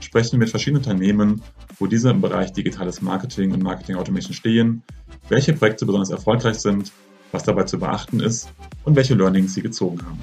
[0.00, 1.42] sprechen wir mit verschiedenen Unternehmen,
[1.78, 4.82] wo diese im Bereich digitales Marketing und Marketing Automation stehen,
[5.28, 6.92] welche Projekte besonders erfolgreich sind,
[7.32, 8.50] was dabei zu beachten ist
[8.84, 10.18] und welche Learnings sie gezogen haben.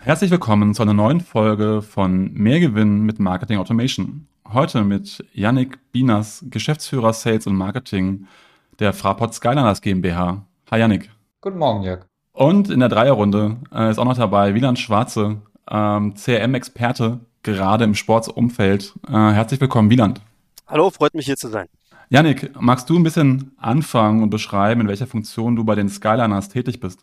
[0.00, 4.26] Herzlich willkommen zu einer neuen Folge von Mehrgewinn mit Marketing Automation.
[4.50, 8.26] Heute mit Yannick Binas, Geschäftsführer Sales und Marketing
[8.78, 10.46] der Fraport Skyliners GmbH.
[10.70, 11.10] Hi Yannick.
[11.42, 12.06] Guten Morgen, Jörg.
[12.32, 17.94] Und in der Dreierrunde äh, ist auch noch dabei Wieland Schwarze, ähm, CRM-Experte gerade im
[17.94, 18.94] Sportsumfeld.
[19.08, 20.20] Äh, herzlich willkommen, Wieland.
[20.66, 21.66] Hallo, freut mich hier zu sein.
[22.08, 26.48] Janik, magst du ein bisschen anfangen und beschreiben, in welcher Funktion du bei den Skyliners
[26.48, 27.00] tätig bist?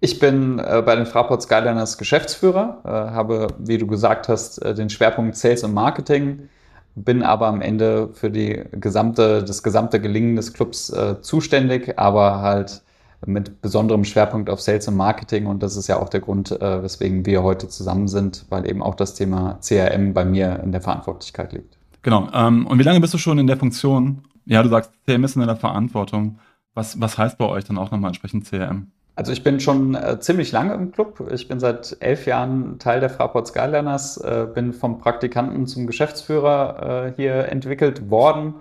[0.00, 4.74] Ich bin äh, bei den Fraport Skyliners Geschäftsführer, äh, habe, wie du gesagt hast, äh,
[4.74, 6.48] den Schwerpunkt Sales und Marketing,
[6.96, 12.40] bin aber am Ende für die gesamte, das gesamte Gelingen des Clubs äh, zuständig, aber
[12.40, 12.82] halt
[13.26, 15.46] mit besonderem Schwerpunkt auf Sales und Marketing.
[15.46, 18.82] Und das ist ja auch der Grund, äh, weswegen wir heute zusammen sind, weil eben
[18.82, 21.78] auch das Thema CRM bei mir in der Verantwortlichkeit liegt.
[22.02, 22.28] Genau.
[22.32, 24.22] Ähm, und wie lange bist du schon in der Funktion?
[24.44, 26.38] Ja, du sagst, CRM ist in der Verantwortung.
[26.74, 28.90] Was, was heißt bei euch dann auch nochmal entsprechend CRM?
[29.14, 31.28] Also ich bin schon äh, ziemlich lange im Club.
[31.32, 37.08] Ich bin seit elf Jahren Teil der Fraport Skylerners, äh, bin vom Praktikanten zum Geschäftsführer
[37.08, 38.54] äh, hier entwickelt worden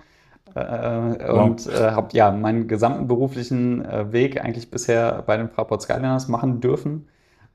[0.56, 5.82] äh, und äh, habe ja meinen gesamten beruflichen äh, Weg eigentlich bisher bei den Fraport
[5.82, 7.08] Skyliners machen dürfen.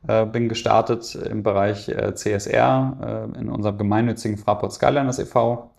[0.07, 5.71] Äh, bin gestartet im Bereich äh, CSR äh, in unserem gemeinnützigen Fraport Skyliners e.V.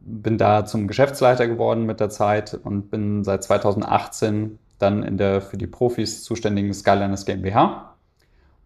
[0.00, 5.40] bin da zum Geschäftsleiter geworden mit der Zeit und bin seit 2018 dann in der
[5.40, 7.94] für die Profis zuständigen Skyliners GmbH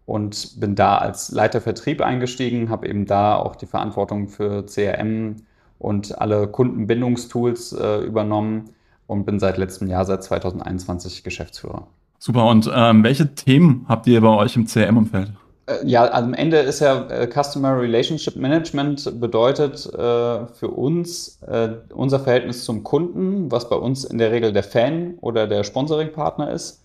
[0.05, 5.37] und bin da als Leiter Vertrieb eingestiegen, habe eben da auch die Verantwortung für CRM,
[5.81, 8.69] und alle Kundenbindungstools äh, übernommen
[9.07, 11.87] und bin seit letztem Jahr, seit 2021 Geschäftsführer.
[12.19, 12.45] Super.
[12.45, 15.31] Und ähm, welche Themen habt ihr bei euch im CRM-Umfeld?
[15.65, 21.41] Äh, ja, also am Ende ist ja äh, Customer Relationship Management bedeutet äh, für uns
[21.47, 25.63] äh, unser Verhältnis zum Kunden, was bei uns in der Regel der Fan oder der
[25.63, 26.83] Sponsoring-Partner ist.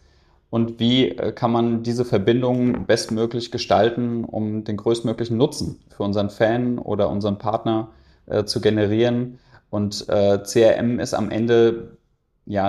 [0.49, 6.31] Und wie äh, kann man diese Verbindung bestmöglich gestalten, um den größtmöglichen Nutzen für unseren
[6.31, 9.38] Fan oder unseren Partner zu äh, zu generieren.
[9.70, 11.97] Und äh, CRM ist am Ende
[12.47, 12.66] ja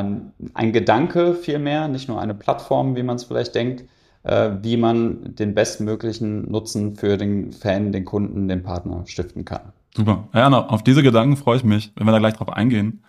[0.53, 3.83] ein Gedanke vielmehr, nicht nur eine Plattform, wie man es vielleicht denkt,
[4.23, 9.61] äh, wie man den bestmöglichen Nutzen für den Fan, den Kunden, den Partner stiften kann.
[9.95, 10.27] Super.
[10.33, 13.03] Ja, auf diese Gedanken freue ich mich, wenn wir da gleich drauf eingehen.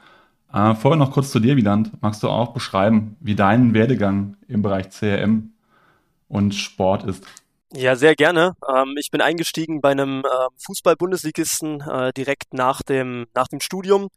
[0.53, 1.91] Äh, vorher noch kurz zu dir, Wieland.
[2.01, 5.51] Magst du auch beschreiben, wie dein Werdegang im Bereich CRM
[6.29, 7.27] und Sport ist?
[7.75, 8.55] Ja, sehr gerne.
[8.67, 10.29] Ähm, ich bin eingestiegen bei einem äh,
[10.65, 14.09] Fußball-Bundesligisten äh, direkt nach dem, nach dem Studium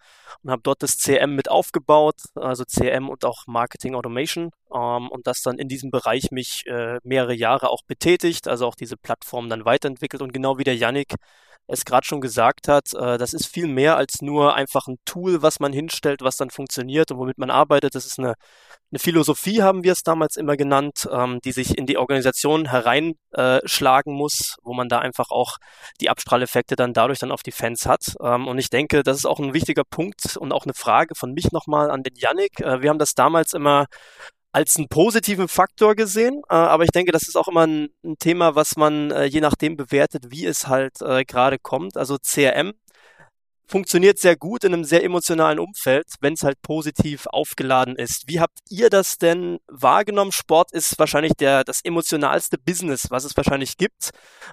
[0.41, 5.27] und habe dort das CM mit aufgebaut, also CM und auch Marketing Automation ähm, und
[5.27, 9.49] das dann in diesem Bereich mich äh, mehrere Jahre auch betätigt, also auch diese Plattform
[9.49, 11.15] dann weiterentwickelt und genau wie der Yannick
[11.71, 15.41] es gerade schon gesagt hat, äh, das ist viel mehr als nur einfach ein Tool,
[15.41, 17.95] was man hinstellt, was dann funktioniert und womit man arbeitet.
[17.95, 18.33] Das ist eine,
[18.91, 24.13] eine Philosophie, haben wir es damals immer genannt, ähm, die sich in die Organisation hereinschlagen
[24.13, 25.57] äh, muss, wo man da einfach auch
[25.99, 28.15] die Abstrahleffekte dann dadurch dann auf die Fans hat.
[28.21, 31.33] Ähm, und ich denke, das ist auch ein wichtiger Punkt und auch eine Frage von
[31.33, 32.59] mich nochmal an den Yannick.
[32.59, 33.85] Äh, wir haben das damals immer
[34.51, 36.41] als einen positiven Faktor gesehen.
[36.49, 37.89] Äh, aber ich denke, das ist auch immer ein,
[38.19, 41.97] Thema, was man äh, je nachdem bewertet, wie es halt äh, gerade kommt.
[41.97, 42.73] Also CRM
[43.67, 48.27] funktioniert sehr gut in einem sehr emotionalen Umfeld, wenn es halt positiv aufgeladen ist.
[48.27, 50.33] Wie habt ihr das denn wahrgenommen?
[50.33, 54.09] Sport ist wahrscheinlich der, das emotionalste Business, was es wahrscheinlich gibt.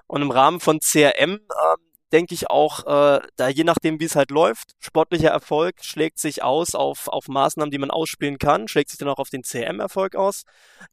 [0.07, 4.15] Und im Rahmen von CRM ähm, denke ich auch, äh, da je nachdem, wie es
[4.15, 8.89] halt läuft, sportlicher Erfolg schlägt sich aus auf, auf Maßnahmen, die man ausspielen kann, schlägt
[8.89, 10.43] sich dann auch auf den CM-Erfolg aus.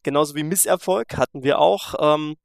[0.03, 1.95] Genauso wie Misserfolg hatten wir auch.
[1.99, 2.37] Ähm,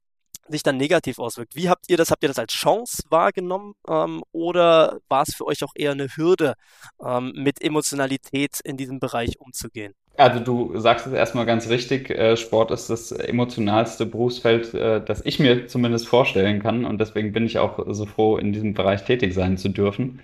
[0.48, 1.54] sich dann negativ auswirkt.
[1.54, 2.10] Wie habt ihr das?
[2.10, 6.08] Habt ihr das als Chance wahrgenommen ähm, oder war es für euch auch eher eine
[6.16, 6.54] Hürde,
[7.00, 9.94] ähm, mit Emotionalität in diesem Bereich umzugehen?
[10.16, 15.24] Also du sagst es erstmal ganz richtig, äh, Sport ist das emotionalste Berufsfeld, äh, das
[15.24, 19.04] ich mir zumindest vorstellen kann und deswegen bin ich auch so froh, in diesem Bereich
[19.04, 20.20] tätig sein zu dürfen.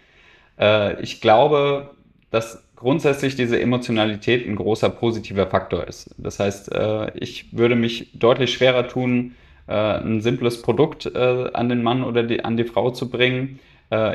[0.59, 1.91] Äh, ich glaube,
[2.31, 6.15] dass grundsätzlich diese Emotionalität ein großer positiver Faktor ist.
[6.19, 6.71] Das heißt,
[7.15, 9.35] ich würde mich deutlich schwerer tun,
[9.67, 13.59] ein simples Produkt an den Mann oder an die Frau zu bringen,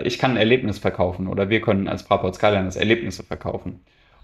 [0.06, 3.82] ich kann ein Erlebnis verkaufen oder wir können als Fraport Skyliners Erlebnisse verkaufen.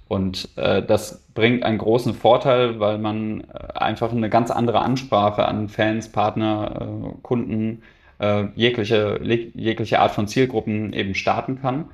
[0.10, 5.48] Und äh, das bringt einen großen Vorteil, weil man äh, einfach eine ganz andere Ansprache
[5.48, 7.84] an Fans, Partner, äh, Kunden,
[8.18, 11.86] äh, jegliche, jegliche Art von Zielgruppen eben starten kann.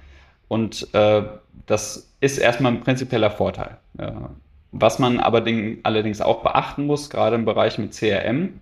[0.47, 1.23] Und äh,
[1.65, 3.77] das ist erstmal ein prinzipieller Vorteil.
[4.71, 8.61] was man allerdings auch beachten muss, gerade im Bereich mit CRM,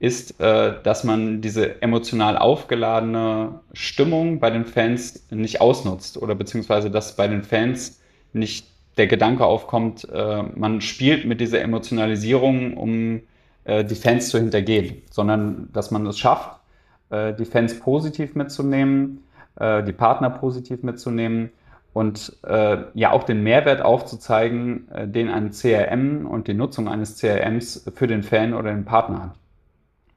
[0.00, 6.90] ist, äh, dass man diese emotional aufgeladene Stimmung bei den Fans nicht ausnutzt oder beziehungsweise
[6.90, 8.00] dass bei den Fans
[8.32, 8.69] nicht
[9.00, 13.22] der Gedanke aufkommt, äh, man spielt mit dieser Emotionalisierung, um
[13.64, 16.60] äh, die Fans zu hintergehen, sondern dass man es schafft,
[17.08, 19.24] äh, die Fans positiv mitzunehmen,
[19.58, 21.48] äh, die Partner positiv mitzunehmen
[21.94, 27.90] und äh, ja auch den Mehrwert aufzuzeigen, den ein CRM und die Nutzung eines CRMs
[27.94, 29.34] für den Fan oder den Partner hat.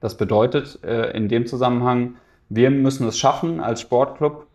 [0.01, 2.15] Das bedeutet äh, in dem Zusammenhang,
[2.49, 4.47] wir müssen es schaffen, als Sportclub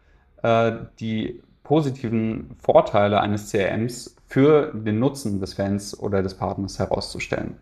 [0.43, 7.57] äh, die positiven Vorteile eines CRMs für den Nutzen des Fans oder des Partners herauszustellen.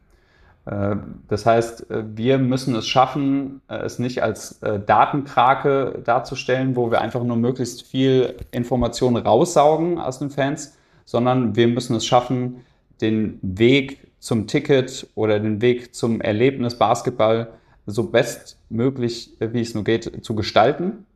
[0.66, 0.96] Äh,
[1.28, 7.00] das heißt, äh, wir müssen es schaffen, äh, es nicht als Datenkrake darzustellen, wo wir
[7.00, 12.62] einfach nur möglichst viel Informationen raussaugen aus den Fans, sondern wir müssen es schaffen,
[13.00, 17.48] den Weg zum Ticket oder den Weg zum Erlebnis Basketball
[17.86, 21.06] so bestmöglich, wie es nur geht, zu gestalten,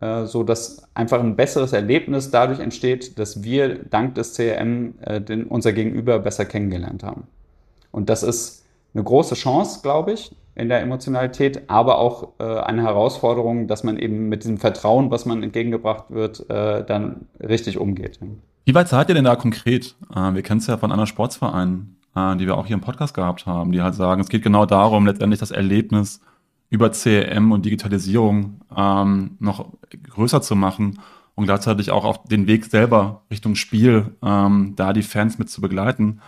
[0.00, 5.20] äh, so dass einfach ein besseres Erlebnis dadurch entsteht, dass wir dank des CRM äh,
[5.20, 7.24] den, unser Gegenüber besser kennengelernt haben.
[7.90, 8.64] Und das ist
[8.94, 13.98] eine große Chance, glaube ich, in der Emotionalität, aber auch äh, eine Herausforderung, dass man
[13.98, 18.18] eben mit diesem Vertrauen, was man entgegengebracht wird, äh, dann richtig umgeht.
[18.64, 19.94] Wie weit seid ihr denn da konkret?
[20.14, 23.14] Äh, wir kennen es ja von anderen Sportsvereinen äh, die wir auch hier im Podcast
[23.14, 26.20] gehabt haben, die halt sagen, es geht genau darum, letztendlich das Erlebnis
[26.70, 29.72] über CRM und Digitalisierung ähm, noch
[30.02, 30.98] größer zu machen
[31.34, 35.60] und gleichzeitig auch auf den Weg selber Richtung Spiel, ähm, da die Fans mit zu
[35.60, 36.20] begleiten.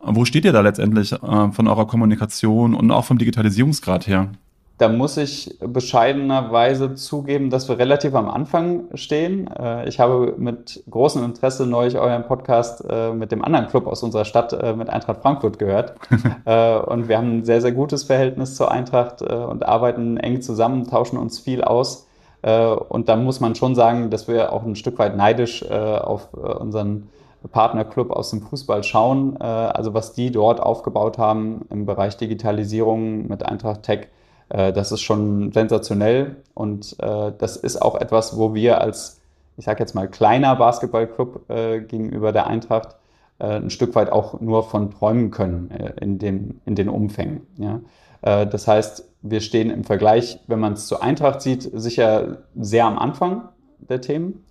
[0.00, 4.32] Wo steht ihr da letztendlich äh, von eurer Kommunikation und auch vom Digitalisierungsgrad her?
[4.78, 9.48] Da muss ich bescheidenerweise zugeben, dass wir relativ am Anfang stehen.
[9.50, 14.02] Äh, ich habe mit großem Interesse neulich euren Podcast äh, mit dem anderen Club aus
[14.02, 15.94] unserer Stadt, äh, mit Eintracht Frankfurt, gehört.
[16.44, 21.18] Und wir haben ein sehr, sehr gutes Verhältnis zur Eintracht und arbeiten eng zusammen, tauschen
[21.18, 22.06] uns viel aus.
[22.42, 27.08] Und da muss man schon sagen, dass wir auch ein Stück weit neidisch auf unseren
[27.50, 29.36] Partnerclub aus dem Fußball schauen.
[29.38, 34.08] Also was die dort aufgebaut haben im Bereich Digitalisierung mit Eintracht Tech
[34.48, 39.20] das ist schon sensationell und äh, das ist auch etwas, wo wir als,
[39.56, 42.96] ich sage jetzt mal, kleiner Basketballclub äh, gegenüber der Eintracht
[43.38, 47.46] äh, ein Stück weit auch nur von träumen können äh, in, den, in den Umfängen.
[47.58, 47.80] Ja?
[48.22, 52.86] Äh, das heißt, wir stehen im Vergleich, wenn man es zur Eintracht sieht, sicher sehr
[52.86, 54.44] am Anfang der Themen.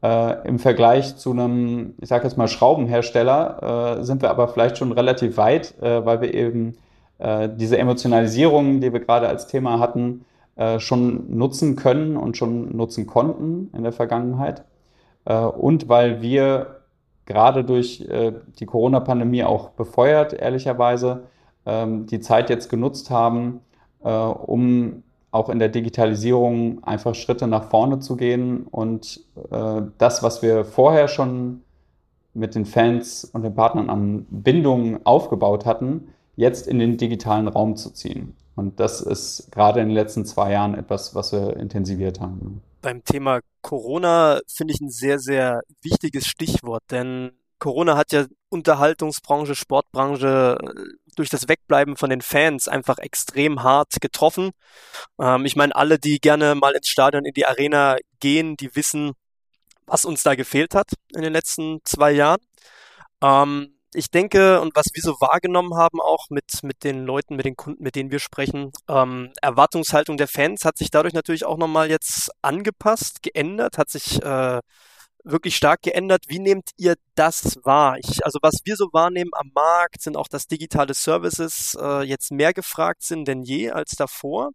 [0.00, 5.36] Im Vergleich zu einem, ich sage jetzt mal, Schraubenhersteller sind wir aber vielleicht schon relativ
[5.38, 6.76] weit, weil wir eben
[7.18, 10.24] äh, diese Emotionalisierung, die wir gerade als Thema hatten,
[10.56, 14.64] äh, schon nutzen können und schon nutzen konnten in der Vergangenheit.
[15.24, 16.80] Äh, und weil wir
[17.26, 21.24] gerade durch äh, die Corona-Pandemie auch befeuert, ehrlicherweise,
[21.66, 23.60] ähm, die Zeit jetzt genutzt haben,
[24.02, 29.20] äh, um auch in der Digitalisierung einfach Schritte nach vorne zu gehen und
[29.98, 31.62] das, was wir vorher schon
[32.32, 36.08] mit den Fans und den Partnern an Bindungen aufgebaut hatten,
[36.38, 38.36] jetzt in den digitalen Raum zu ziehen.
[38.54, 42.62] Und das ist gerade in den letzten zwei Jahren etwas, was wir intensiviert haben.
[42.80, 49.56] Beim Thema Corona finde ich ein sehr, sehr wichtiges Stichwort, denn Corona hat ja Unterhaltungsbranche,
[49.56, 50.82] Sportbranche äh,
[51.16, 54.50] durch das Wegbleiben von den Fans einfach extrem hart getroffen.
[55.20, 59.12] Ähm, ich meine, alle, die gerne mal ins Stadion, in die Arena gehen, die wissen,
[59.86, 62.40] was uns da gefehlt hat in den letzten zwei Jahren.
[63.22, 67.46] Ähm, ich denke, und was wir so wahrgenommen haben, auch mit, mit den Leuten, mit
[67.46, 71.56] den Kunden, mit denen wir sprechen, ähm, Erwartungshaltung der Fans hat sich dadurch natürlich auch
[71.56, 74.60] nochmal jetzt angepasst, geändert, hat sich äh,
[75.24, 76.24] wirklich stark geändert.
[76.28, 77.96] Wie nehmt ihr das wahr?
[77.98, 82.30] Ich, also was wir so wahrnehmen am Markt, sind auch, dass digitale Services äh, jetzt
[82.30, 84.50] mehr gefragt sind denn je als davor.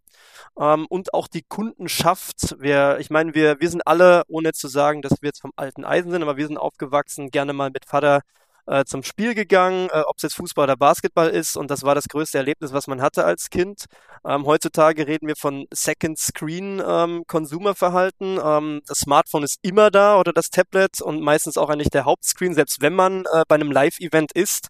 [0.60, 2.56] Ähm, und auch die Kundenschaft.
[2.60, 5.86] Wir, ich meine, wir, wir sind alle, ohne zu sagen, dass wir jetzt vom alten
[5.86, 8.22] Eisen sind, aber wir sind aufgewachsen, gerne mal mit Vater
[8.65, 11.58] äh, zum Spiel gegangen, äh, ob es jetzt Fußball oder Basketball ist.
[11.58, 13.86] Und das war das größte Erlebnis, was man hatte als Kind.
[14.25, 18.39] Ähm, heutzutage reden wir von Second Screen ähm, Konsumerverhalten.
[18.43, 22.53] Ähm, das Smartphone ist immer da oder das Tablet und meistens auch eigentlich der Hauptscreen,
[22.53, 24.67] selbst wenn man äh, bei einem Live-Event ist.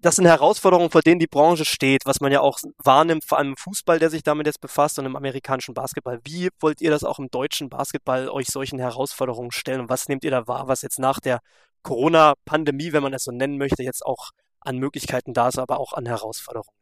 [0.00, 3.50] das sind Herausforderungen, vor denen die Branche steht, was man ja auch wahrnimmt, vor allem
[3.50, 6.20] im Fußball, der sich damit jetzt befasst und im amerikanischen Basketball.
[6.24, 10.24] Wie wollt ihr das auch im deutschen Basketball euch solchen Herausforderungen stellen und was nehmt
[10.24, 11.38] ihr da wahr, was jetzt nach der
[11.82, 15.92] Corona-Pandemie, wenn man es so nennen möchte, jetzt auch an Möglichkeiten da ist, aber auch
[15.92, 16.76] an Herausforderungen?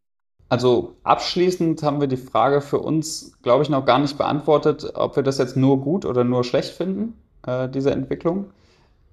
[0.48, 5.16] Also abschließend haben wir die Frage für uns, glaube ich, noch gar nicht beantwortet, ob
[5.16, 7.14] wir das jetzt nur gut oder nur schlecht finden,
[7.46, 8.50] äh, diese Entwicklung.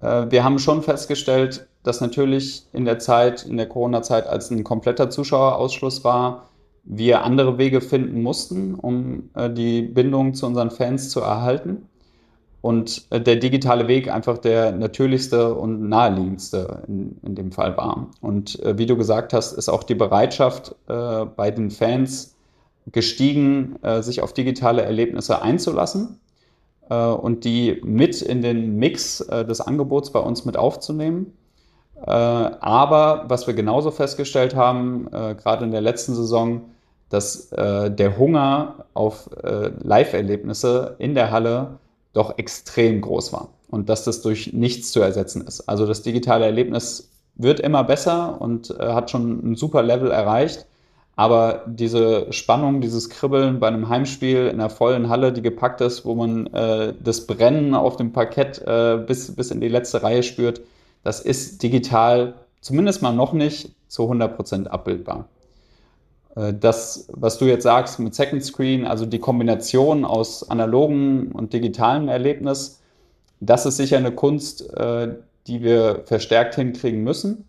[0.00, 4.64] Äh, wir haben schon festgestellt, dass natürlich in der Zeit, in der Corona-Zeit, als ein
[4.64, 6.48] kompletter Zuschauerausschluss war,
[6.82, 11.88] wir andere Wege finden mussten, um äh, die Bindung zu unseren Fans zu erhalten
[12.60, 18.08] und äh, der digitale Weg einfach der natürlichste und naheliegendste in, in dem Fall war.
[18.20, 22.36] Und äh, wie du gesagt hast, ist auch die Bereitschaft äh, bei den Fans
[22.92, 26.18] gestiegen, äh, sich auf digitale Erlebnisse einzulassen
[26.90, 31.32] äh, und die mit in den Mix äh, des Angebots bei uns mit aufzunehmen.
[32.00, 36.70] aber was wir genauso festgestellt haben, gerade in der letzten Saison,
[37.08, 39.28] dass der Hunger auf
[39.82, 41.80] Live-Erlebnisse in der Halle
[42.18, 45.68] doch extrem groß war und dass das durch nichts zu ersetzen ist.
[45.68, 50.66] Also das digitale Erlebnis wird immer besser und äh, hat schon ein super Level erreicht.
[51.14, 56.04] Aber diese Spannung, dieses Kribbeln bei einem Heimspiel in einer vollen Halle, die gepackt ist,
[56.04, 60.22] wo man äh, das Brennen auf dem Parkett äh, bis, bis in die letzte Reihe
[60.22, 60.60] spürt,
[61.02, 65.28] das ist digital zumindest mal noch nicht zu 100% abbildbar.
[66.36, 71.52] Äh, das, was du jetzt sagst mit Second Screen, also die Kombination aus analogen und
[71.52, 72.80] digitalem Erlebnis,
[73.40, 75.14] das ist sicher eine Kunst, äh,
[75.46, 77.44] die wir verstärkt hinkriegen müssen,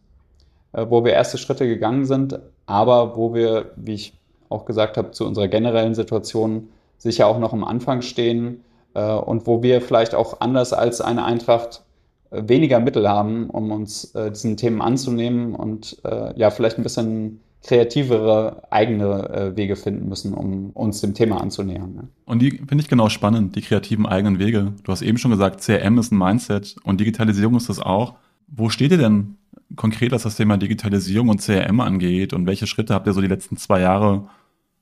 [0.74, 4.14] äh, wo wir erste Schritte gegangen sind, aber wo wir, wie ich
[4.50, 9.62] auch gesagt habe, zu unserer generellen Situation sicher auch noch am Anfang stehen und wo
[9.62, 11.84] wir vielleicht auch anders als eine Eintracht
[12.32, 16.02] weniger Mittel haben, um uns diesen Themen anzunehmen und
[16.36, 21.94] ja, vielleicht ein bisschen kreativere eigene äh, Wege finden müssen, um uns dem Thema anzunähern.
[21.94, 22.08] Ne?
[22.26, 24.74] Und die finde ich genau spannend, die kreativen eigenen Wege.
[24.84, 28.16] Du hast eben schon gesagt, CRM ist ein Mindset und Digitalisierung ist das auch.
[28.48, 29.36] Wo steht ihr denn
[29.76, 33.28] konkret, was das Thema Digitalisierung und CRM angeht und welche Schritte habt ihr so die
[33.28, 34.30] letzten zwei Jahre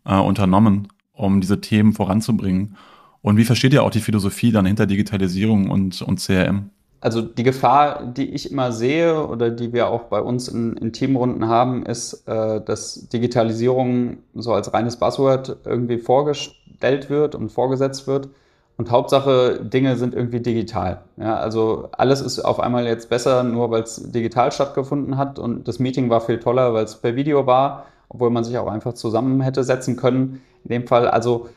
[0.06, 2.76] äh, unternommen, um diese Themen voranzubringen?
[3.22, 6.70] Und wie versteht ihr auch die Philosophie dann hinter Digitalisierung und, und CRM?
[7.00, 10.94] Also die Gefahr, die ich immer sehe oder die wir auch bei uns in, in
[10.94, 18.08] Teamrunden haben, ist, äh, dass Digitalisierung so als reines Buzzword irgendwie vorgestellt wird und vorgesetzt
[18.08, 18.30] wird.
[18.78, 21.02] Und Hauptsache, Dinge sind irgendwie digital.
[21.18, 25.40] Ja, also alles ist auf einmal jetzt besser, nur weil es digital stattgefunden hat.
[25.40, 28.68] Und das Meeting war viel toller, weil es per Video war, obwohl man sich auch
[28.68, 30.42] einfach zusammen hätte setzen können.
[30.64, 31.50] In dem Fall, also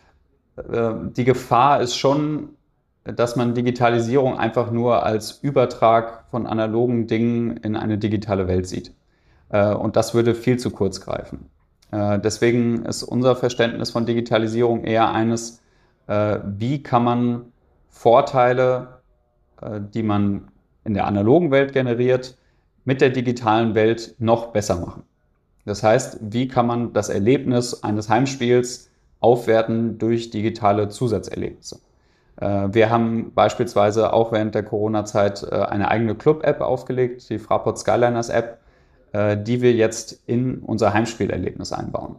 [0.56, 2.50] äh, die Gefahr ist schon,
[3.14, 8.92] dass man Digitalisierung einfach nur als Übertrag von analogen Dingen in eine digitale Welt sieht.
[9.50, 11.50] Äh, und das würde viel zu kurz greifen.
[11.90, 15.60] Äh, deswegen ist unser Verständnis von Digitalisierung eher eines,
[16.06, 17.44] äh, wie kann man
[17.88, 19.00] Vorteile,
[19.92, 20.48] die man
[20.84, 22.38] in der analogen Welt generiert,
[22.84, 25.02] mit der digitalen Welt noch besser machen.
[25.66, 31.80] Das heißt, wie kann man das Erlebnis eines Heimspiels aufwerten durch digitale Zusatzerlebnisse?
[32.40, 37.78] Äh, wir haben beispielsweise auch während der Corona-Zeit äh, eine eigene Club-App aufgelegt, die Fraport
[37.78, 38.58] Skyliners App,
[39.12, 42.16] äh, die wir jetzt in unser Heimspielerlebnis einbauen.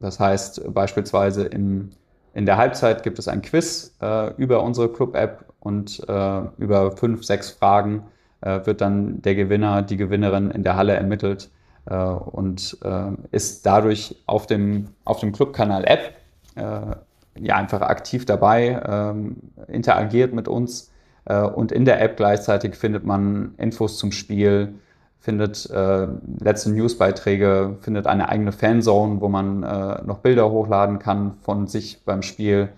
[0.00, 1.90] Das heißt beispielsweise im,
[2.34, 3.96] in der Halbzeit gibt es ein Quiz
[4.36, 6.00] über unsere Club-App und
[6.58, 8.04] über fünf, sechs Fragen
[8.42, 11.50] wird dann der Gewinner, die Gewinnerin in der Halle ermittelt
[11.86, 12.76] und
[13.30, 16.12] ist dadurch auf dem, auf dem Club-Kanal App
[17.40, 19.36] ja, einfach aktiv dabei, ähm,
[19.68, 20.92] interagiert mit uns
[21.24, 24.74] äh, und in der App gleichzeitig findet man Infos zum Spiel,
[25.18, 26.06] findet äh,
[26.40, 32.04] letzte Newsbeiträge, findet eine eigene Fanzone, wo man äh, noch Bilder hochladen kann von sich
[32.04, 32.68] beim Spiel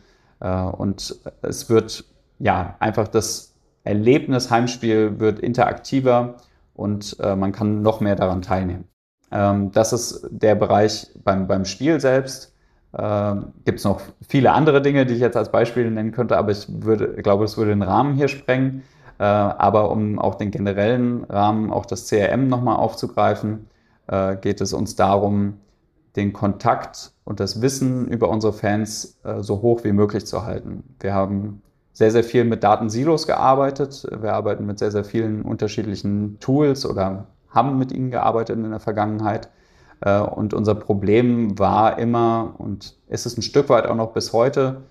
[0.40, 2.04] äh, und es wird
[2.38, 6.36] ja einfach das Erlebnis Heimspiel wird interaktiver
[6.74, 8.84] und äh, man kann noch mehr daran teilnehmen.
[9.30, 12.54] Ähm, das ist der Bereich beim, beim Spiel selbst.
[12.92, 16.52] Äh, Gibt es noch viele andere Dinge, die ich jetzt als Beispiele nennen könnte, aber
[16.52, 18.82] ich würde, glaube, es würde den Rahmen hier sprengen.
[19.18, 23.68] Äh, aber um auch den generellen Rahmen, auch das CRM nochmal aufzugreifen,
[24.06, 25.54] äh, geht es uns darum,
[26.16, 30.84] den Kontakt und das Wissen über unsere Fans äh, so hoch wie möglich zu halten.
[31.00, 34.06] Wir haben sehr, sehr viel mit Datensilos gearbeitet.
[34.20, 38.80] Wir arbeiten mit sehr, sehr vielen unterschiedlichen Tools oder haben mit ihnen gearbeitet in der
[38.80, 39.48] Vergangenheit.
[40.00, 44.32] Äh, und unser Problem war immer und ist es ein Stück weit auch noch bis
[44.32, 44.82] heute,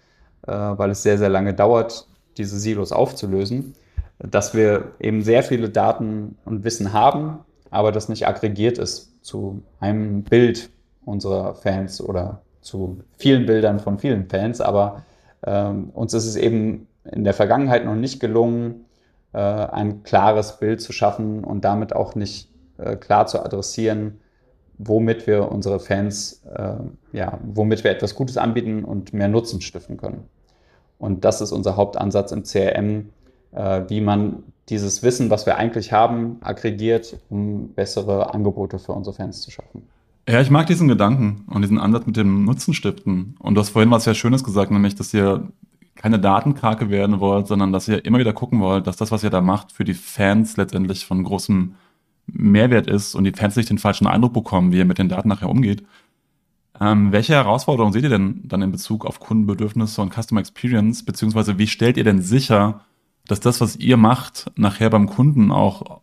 [0.45, 3.73] äh, weil es sehr, sehr lange dauert, diese Silos aufzulösen,
[4.19, 7.39] dass wir eben sehr viele Daten und Wissen haben,
[7.71, 10.69] aber das nicht aggregiert ist zu einem Bild
[11.05, 14.61] unserer Fans oder zu vielen Bildern von vielen Fans.
[14.61, 15.03] Aber
[15.45, 18.85] ähm, uns ist es eben in der Vergangenheit noch nicht gelungen,
[19.33, 22.49] äh, ein klares Bild zu schaffen und damit auch nicht
[22.99, 24.19] klar zu adressieren,
[24.77, 26.73] womit wir unsere Fans, äh,
[27.13, 30.23] ja, womit wir etwas Gutes anbieten und mehr Nutzen stiften können.
[30.99, 33.09] Und das ist unser Hauptansatz im CRM,
[33.51, 39.15] äh, wie man dieses Wissen, was wir eigentlich haben, aggregiert, um bessere Angebote für unsere
[39.15, 39.83] Fans zu schaffen.
[40.27, 43.35] Ja, ich mag diesen Gedanken und diesen Ansatz mit dem Nutzenstiften.
[43.39, 45.47] Und du hast vorhin was sehr Schönes gesagt, nämlich, dass ihr
[45.95, 49.29] keine Datenkrake werden wollt, sondern dass ihr immer wieder gucken wollt, dass das, was ihr
[49.29, 51.75] da macht, für die Fans letztendlich von großem
[52.27, 55.29] Mehrwert ist und die Fans nicht den falschen Eindruck bekommen, wie ihr mit den Daten
[55.29, 55.83] nachher umgeht.
[56.79, 61.57] Ähm, welche Herausforderungen seht ihr denn dann in Bezug auf Kundenbedürfnisse und Customer Experience, beziehungsweise
[61.57, 62.81] wie stellt ihr denn sicher,
[63.27, 66.01] dass das, was ihr macht, nachher beim Kunden auch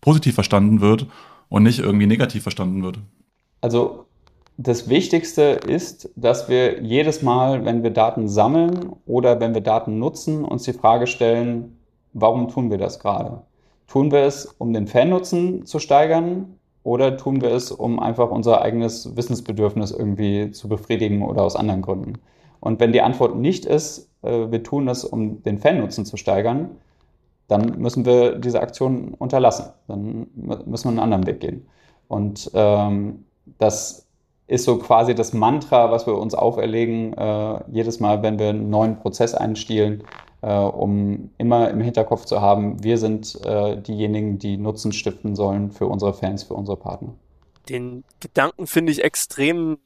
[0.00, 1.06] positiv verstanden wird
[1.48, 2.98] und nicht irgendwie negativ verstanden wird?
[3.60, 4.06] Also
[4.56, 9.98] das Wichtigste ist, dass wir jedes Mal, wenn wir Daten sammeln oder wenn wir Daten
[9.98, 11.76] nutzen, uns die Frage stellen,
[12.12, 13.42] warum tun wir das gerade?
[13.86, 18.62] Tun wir es, um den Fannutzen zu steigern oder tun wir es, um einfach unser
[18.62, 22.14] eigenes Wissensbedürfnis irgendwie zu befriedigen oder aus anderen Gründen?
[22.60, 26.70] Und wenn die Antwort nicht ist, äh, wir tun es, um den Fannutzen zu steigern,
[27.46, 29.66] dann müssen wir diese Aktion unterlassen.
[29.86, 31.66] Dann müssen wir einen anderen Weg gehen.
[32.08, 33.26] Und ähm,
[33.58, 34.06] das
[34.46, 38.70] ist so quasi das Mantra, was wir uns auferlegen, äh, jedes Mal, wenn wir einen
[38.70, 40.04] neuen Prozess einstielen,
[40.50, 45.86] um immer im Hinterkopf zu haben, wir sind äh, diejenigen, die Nutzen stiften sollen für
[45.86, 47.14] unsere Fans, für unsere Partner.
[47.68, 49.78] Den Gedanken finde ich extrem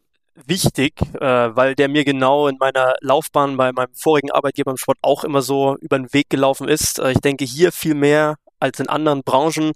[0.46, 4.98] wichtig, äh, weil der mir genau in meiner Laufbahn bei meinem vorigen Arbeitgeber im Sport
[5.02, 6.98] auch immer so über den Weg gelaufen ist.
[6.98, 9.72] Äh, ich denke, hier viel mehr als in anderen Branchen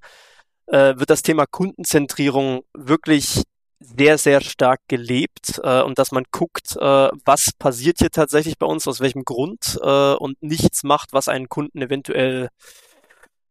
[0.67, 3.43] äh, wird das Thema Kundenzentrierung wirklich
[3.83, 8.67] sehr, sehr stark gelebt äh, und dass man guckt, äh, was passiert hier tatsächlich bei
[8.67, 12.49] uns, aus welchem Grund äh, und nichts macht, was einen Kunden eventuell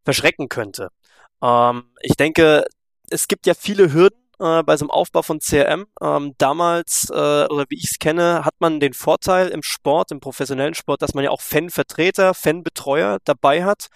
[0.04, 0.90] verschrecken könnte.
[1.42, 2.66] Ähm, ich denke,
[3.10, 5.86] es gibt ja viele Hürden, äh, bei so einem Aufbau von CRM.
[6.02, 10.20] Ähm, damals, äh, oder wie ich es kenne, hat man den Vorteil im Sport, im
[10.20, 13.88] professionellen Sport, dass man ja auch Fanvertreter, Fanbetreuer dabei hat.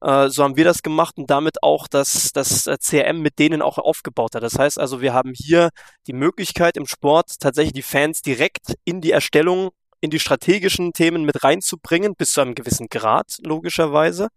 [0.00, 3.60] Äh, so haben wir das gemacht und damit auch das, das äh, CRM mit denen
[3.60, 4.42] auch aufgebaut hat.
[4.42, 5.70] Das heißt also, wir haben hier
[6.06, 11.24] die Möglichkeit im Sport tatsächlich die Fans direkt in die Erstellung in die strategischen Themen
[11.24, 14.28] mit reinzubringen, bis zu einem gewissen Grad, logischerweise.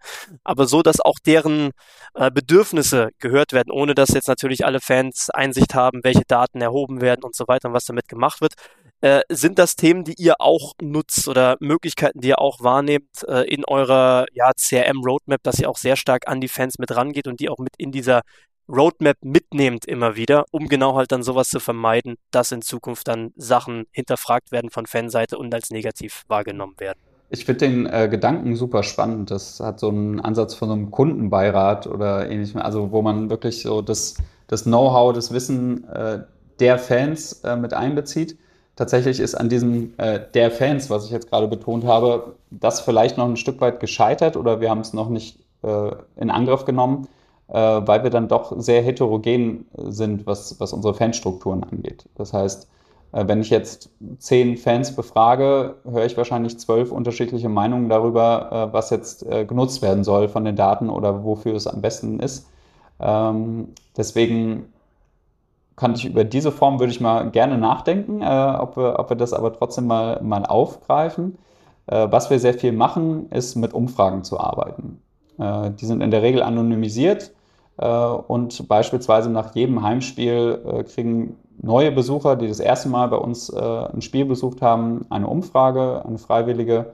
[0.43, 1.71] Aber so, dass auch deren
[2.15, 7.02] äh, Bedürfnisse gehört werden, ohne dass jetzt natürlich alle Fans Einsicht haben, welche Daten erhoben
[7.02, 8.54] werden und so weiter und was damit gemacht wird.
[9.02, 13.47] Äh, sind das Themen, die ihr auch nutzt oder Möglichkeiten, die ihr auch wahrnehmt äh,
[13.52, 17.39] in eurer ja, CRM-Roadmap, dass ihr auch sehr stark an die Fans mit rangeht und
[17.39, 18.21] die auch mit in dieser
[18.71, 23.31] Roadmap mitnehmt immer wieder, um genau halt dann sowas zu vermeiden, dass in Zukunft dann
[23.36, 26.99] Sachen hinterfragt werden von Fanseite und als negativ wahrgenommen werden.
[27.29, 29.31] Ich finde den äh, Gedanken super spannend.
[29.31, 33.81] Das hat so einen Ansatz von einem Kundenbeirat oder ähnlichem, also wo man wirklich so
[33.81, 34.15] das,
[34.47, 36.19] das Know-how, das Wissen äh,
[36.60, 38.38] der Fans äh, mit einbezieht.
[38.75, 43.17] Tatsächlich ist an diesem äh, der Fans, was ich jetzt gerade betont habe, das vielleicht
[43.17, 47.07] noch ein Stück weit gescheitert oder wir haben es noch nicht äh, in Angriff genommen
[47.54, 52.06] weil wir dann doch sehr heterogen sind, was, was unsere Fanstrukturen angeht.
[52.16, 52.68] Das heißt,
[53.12, 58.74] äh, wenn ich jetzt zehn Fans befrage, höre ich wahrscheinlich zwölf unterschiedliche Meinungen darüber, äh,
[58.74, 62.48] was jetzt genutzt werden soll von den Daten oder wofür es am besten ist.
[63.00, 64.72] Ähm, deswegen
[65.76, 69.34] kann ich über diese Form, würde ich mal gerne nachdenken, ob, wir, ob wir das
[69.34, 71.40] aber trotzdem mal, mal aufgreifen.
[71.88, 75.02] was wir sehr viel machen, ist mit Umfragen zu arbeiten.
[75.40, 77.40] die sind in der Regel anonymisiert äh,
[77.82, 83.50] und beispielsweise nach jedem Heimspiel äh, kriegen neue Besucher, die das erste Mal bei uns
[83.50, 86.94] äh, ein Spiel besucht haben, eine Umfrage, eine freiwillige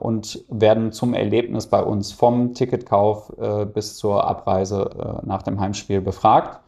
[0.00, 3.32] und werden zum Erlebnis bei uns vom Ticketkauf
[3.72, 6.58] bis zur Abreise nach dem Heimspiel befragt.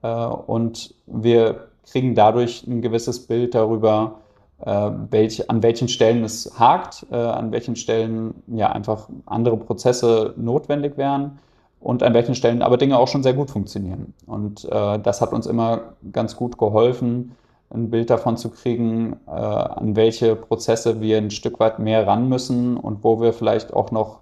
[0.00, 4.20] und wir kriegen dadurch ein gewisses Bild darüber,
[4.64, 11.38] welch, an welchen Stellen es hakt, an welchen Stellen ja einfach andere Prozesse notwendig wären
[11.80, 14.14] und an welchen Stellen aber Dinge auch schon sehr gut funktionieren.
[14.26, 17.36] Und äh, das hat uns immer ganz gut geholfen,
[17.70, 22.28] ein Bild davon zu kriegen, äh, an welche Prozesse wir ein Stück weit mehr ran
[22.28, 24.20] müssen und wo wir vielleicht auch noch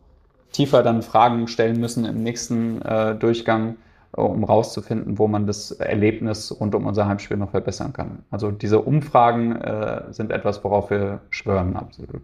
[0.52, 3.76] tiefer dann Fragen stellen müssen im nächsten äh, Durchgang,
[4.16, 8.24] äh, um rauszufinden, wo man das Erlebnis rund um unser Heimspiel noch verbessern kann.
[8.30, 12.22] Also diese Umfragen äh, sind etwas, worauf wir schwören, absolut.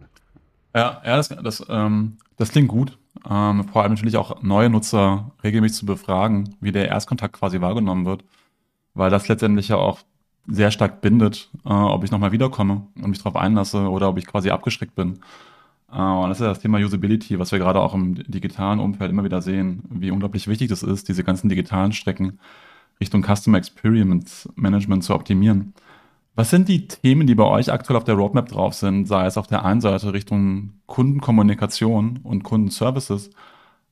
[0.75, 2.99] Ja, ja das, das, ähm, das klingt gut.
[3.29, 8.07] Ähm, vor allem natürlich auch neue Nutzer regelmäßig zu befragen, wie der Erstkontakt quasi wahrgenommen
[8.07, 8.25] wird,
[8.95, 10.01] weil das letztendlich ja auch
[10.47, 14.27] sehr stark bindet, äh, ob ich nochmal wiederkomme und mich darauf einlasse oder ob ich
[14.27, 15.21] quasi abgeschreckt bin.
[15.93, 19.11] Äh, und das ist ja das Thema Usability, was wir gerade auch im digitalen Umfeld
[19.11, 22.39] immer wieder sehen, wie unglaublich wichtig das ist, diese ganzen digitalen Strecken
[23.01, 25.75] Richtung Customer Experience Management zu optimieren.
[26.35, 29.37] Was sind die Themen, die bei euch aktuell auf der Roadmap drauf sind, sei es
[29.37, 33.31] auf der einen Seite Richtung Kundenkommunikation und Kundenservices,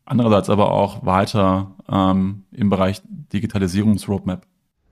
[0.07, 4.47] andererseits aber auch weiter ähm, im Bereich Digitalisierungsroadmap?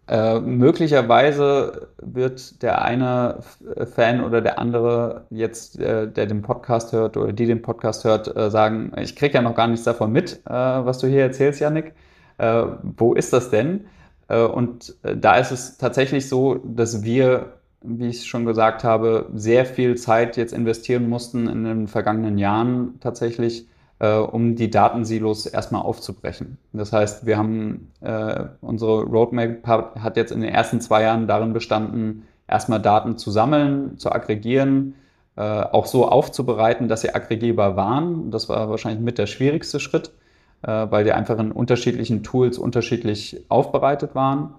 [0.08, 3.40] Äh, möglicherweise wird der eine
[3.94, 8.34] Fan oder der andere jetzt, äh, der den Podcast hört oder die den Podcast hört,
[8.36, 11.60] äh, sagen, ich kriege ja noch gar nichts davon mit, äh, was du hier erzählst,
[11.60, 11.94] Yannick.
[12.36, 13.86] Äh, wo ist das denn?
[14.28, 19.28] Äh, und äh, da ist es tatsächlich so, dass wir, wie ich schon gesagt habe,
[19.34, 23.66] sehr viel Zeit jetzt investieren mussten in den vergangenen Jahren tatsächlich,
[23.98, 26.58] äh, um die Datensilos erstmal aufzubrechen.
[26.72, 27.90] Das heißt, wir haben
[28.60, 33.98] unsere Roadmap hat jetzt in den ersten zwei Jahren darin bestanden, erstmal Daten zu sammeln,
[33.98, 34.94] zu aggregieren,
[35.36, 38.30] auch so aufzubereiten, dass sie aggregierbar waren.
[38.30, 40.12] Das war wahrscheinlich mit der schwierigste Schritt.
[40.62, 44.54] Äh, weil die einfach in unterschiedlichen Tools unterschiedlich aufbereitet waren.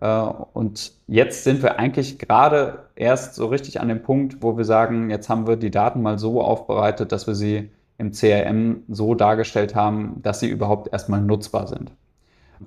[0.00, 4.64] Äh, und jetzt sind wir eigentlich gerade erst so richtig an dem Punkt, wo wir
[4.64, 9.14] sagen, jetzt haben wir die Daten mal so aufbereitet, dass wir sie im CRM so
[9.14, 11.92] dargestellt haben, dass sie überhaupt erstmal nutzbar sind.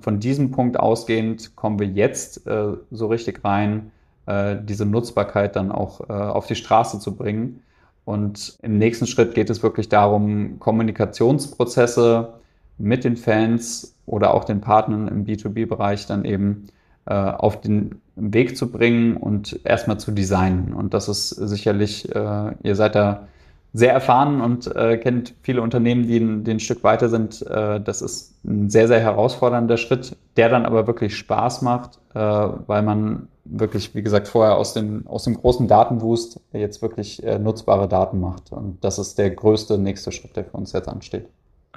[0.00, 3.90] Von diesem Punkt ausgehend kommen wir jetzt äh, so richtig rein,
[4.26, 7.60] äh, diese Nutzbarkeit dann auch äh, auf die Straße zu bringen.
[8.04, 12.34] Und im nächsten Schritt geht es wirklich darum, Kommunikationsprozesse
[12.78, 16.68] mit den Fans oder auch den Partnern im B2B-Bereich dann eben
[17.06, 20.72] äh, auf den Weg zu bringen und erstmal zu designen.
[20.72, 23.28] Und das ist sicherlich, äh, ihr seid da
[23.74, 27.46] sehr erfahren und äh, kennt viele Unternehmen, die, die ein Stück weiter sind.
[27.46, 32.18] Äh, das ist ein sehr, sehr herausfordernder Schritt, der dann aber wirklich Spaß macht, äh,
[32.18, 37.38] weil man wirklich, wie gesagt, vorher aus dem, aus dem großen Datenwust jetzt wirklich äh,
[37.38, 38.52] nutzbare Daten macht.
[38.52, 41.28] Und das ist der größte nächste Schritt, der für uns jetzt ansteht.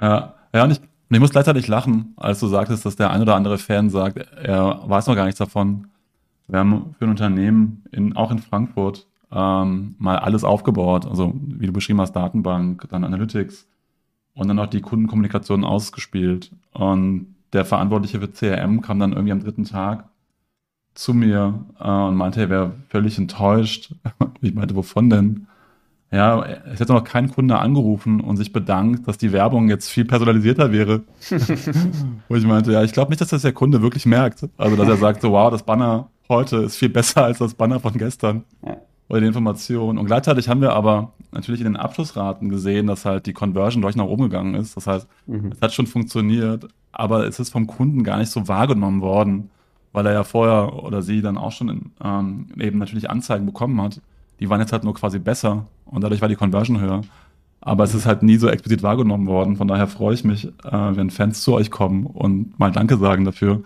[0.02, 0.80] Ja, ja und ich
[1.12, 4.16] und ich muss gleichzeitig lachen, als du sagtest, dass der ein oder andere Fan sagt,
[4.16, 5.88] er weiß noch gar nichts davon.
[6.48, 11.04] Wir haben für ein Unternehmen, in, auch in Frankfurt, ähm, mal alles aufgebaut.
[11.04, 13.68] Also, wie du beschrieben hast, Datenbank, dann Analytics
[14.32, 16.50] und dann auch die Kundenkommunikation ausgespielt.
[16.72, 20.08] Und der Verantwortliche für CRM kam dann irgendwie am dritten Tag
[20.94, 23.94] zu mir äh, und meinte, er wäre völlig enttäuscht.
[24.40, 25.46] ich meinte, wovon denn?
[26.12, 30.04] Ja, es hätte noch kein Kunde angerufen und sich bedankt, dass die Werbung jetzt viel
[30.04, 31.00] personalisierter wäre.
[32.28, 34.46] Wo ich meinte, ja, ich glaube nicht, dass das der Kunde wirklich merkt.
[34.58, 37.80] Also, dass er sagt, so, wow, das Banner heute ist viel besser als das Banner
[37.80, 38.44] von gestern.
[38.64, 38.76] Ja.
[39.08, 39.96] Oder die Information.
[39.96, 43.96] Und gleichzeitig haben wir aber natürlich in den Abschlussraten gesehen, dass halt die Conversion durch
[43.96, 44.76] nach oben gegangen ist.
[44.76, 45.52] Das heißt, mhm.
[45.52, 49.50] es hat schon funktioniert, aber es ist vom Kunden gar nicht so wahrgenommen worden,
[49.92, 53.80] weil er ja vorher oder sie dann auch schon in, ähm, eben natürlich Anzeigen bekommen
[53.80, 54.00] hat
[54.42, 57.02] die waren jetzt halt nur quasi besser und dadurch war die Conversion höher.
[57.60, 59.56] Aber es ist halt nie so explizit wahrgenommen worden.
[59.56, 63.24] Von daher freue ich mich, äh, wenn Fans zu euch kommen und mal Danke sagen
[63.24, 63.62] dafür,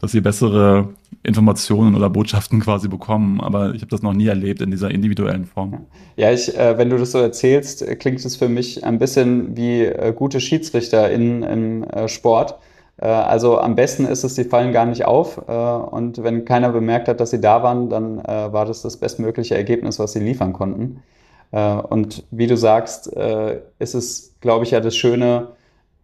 [0.00, 0.88] dass sie bessere
[1.22, 3.40] Informationen oder Botschaften quasi bekommen.
[3.40, 5.86] Aber ich habe das noch nie erlebt in dieser individuellen Form.
[6.16, 9.84] Ja, ich, äh, wenn du das so erzählst, klingt es für mich ein bisschen wie
[9.84, 12.56] äh, gute Schiedsrichter in, im äh, Sport
[12.98, 15.42] äh, also am besten ist es, sie fallen gar nicht auf.
[15.48, 18.96] Äh, und wenn keiner bemerkt hat, dass sie da waren, dann äh, war das das
[18.96, 21.02] bestmögliche Ergebnis, was sie liefern konnten.
[21.50, 25.48] Und wie du sagst, ist es, glaube ich, ja das Schöne,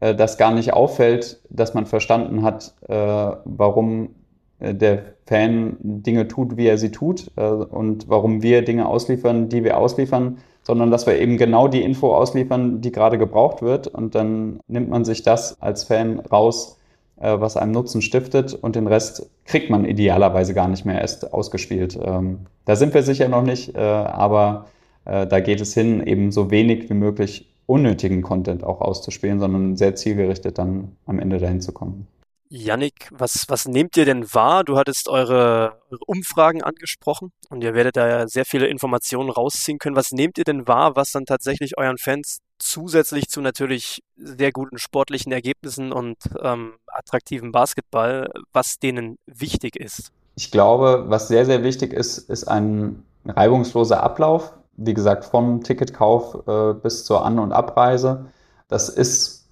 [0.00, 4.14] dass gar nicht auffällt, dass man verstanden hat, warum
[4.60, 9.78] der Fan Dinge tut, wie er sie tut und warum wir Dinge ausliefern, die wir
[9.78, 13.88] ausliefern, sondern dass wir eben genau die Info ausliefern, die gerade gebraucht wird.
[13.88, 16.78] Und dann nimmt man sich das als Fan raus,
[17.20, 21.32] äh, was einem Nutzen stiftet und den Rest kriegt man idealerweise gar nicht mehr erst
[21.32, 21.98] ausgespielt.
[22.00, 24.66] Ähm, da sind wir sicher noch nicht, äh, aber
[25.04, 29.76] äh, da geht es hin, eben so wenig wie möglich unnötigen Content auch auszuspielen, sondern
[29.76, 32.06] sehr zielgerichtet dann am Ende dahin zu kommen.
[32.54, 34.62] Yannick, was, was nehmt ihr denn wahr?
[34.62, 39.78] Du hattest eure, eure, Umfragen angesprochen und ihr werdet da ja sehr viele Informationen rausziehen
[39.78, 39.96] können.
[39.96, 44.76] Was nehmt ihr denn wahr, was dann tatsächlich euren Fans zusätzlich zu natürlich sehr guten
[44.76, 50.12] sportlichen Ergebnissen und ähm, attraktiven Basketball, was denen wichtig ist?
[50.36, 54.52] Ich glaube, was sehr, sehr wichtig ist, ist ein reibungsloser Ablauf.
[54.76, 58.26] Wie gesagt, vom Ticketkauf äh, bis zur An- und Abreise.
[58.68, 59.46] Das ist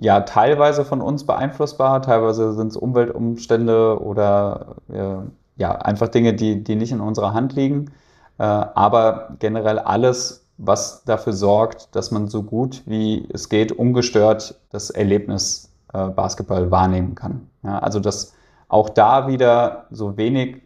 [0.00, 5.16] ja teilweise von uns beeinflussbar, teilweise sind es Umweltumstände oder äh,
[5.56, 7.92] ja einfach Dinge, die, die nicht in unserer Hand liegen.
[8.38, 14.60] Äh, aber generell alles, was dafür sorgt, dass man so gut wie es geht ungestört
[14.70, 17.48] das Erlebnis äh, Basketball wahrnehmen kann.
[17.62, 18.34] Ja, also dass
[18.68, 20.62] auch da wieder so wenig